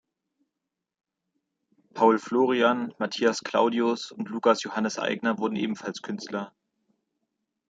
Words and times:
Paul 1.93 2.17
Florian, 2.17 2.91
Matthias 2.99 3.39
Claudius 3.41 4.11
und 4.11 4.29
Lukas 4.29 4.63
Johannes 4.63 4.97
Aigner 4.97 5.37
wurden 5.37 5.55
ebenfalls 5.57 6.01
Künstler. 6.01 6.55